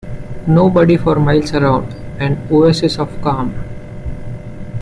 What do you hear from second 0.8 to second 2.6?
for miles around- an